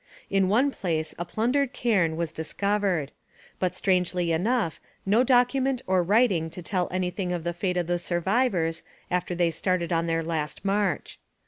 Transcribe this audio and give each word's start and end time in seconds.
In 0.31 0.49
one 0.49 0.71
place 0.71 1.13
a 1.19 1.25
plundered 1.25 1.73
cairn 1.73 2.15
was 2.17 2.31
discovered. 2.31 3.11
But, 3.59 3.75
strangely 3.75 4.31
enough, 4.31 4.81
no 5.05 5.23
document 5.23 5.83
or 5.85 6.01
writing 6.01 6.49
to 6.49 6.63
tell 6.63 6.87
anything 6.89 7.31
of 7.31 7.43
the 7.43 7.53
fate 7.53 7.77
of 7.77 7.85
the 7.85 7.99
survivors 7.99 8.81
after 9.11 9.35
they 9.35 9.51
started 9.51 9.93
on 9.93 10.07
their 10.07 10.23
last 10.23 10.65
march. 10.65 11.19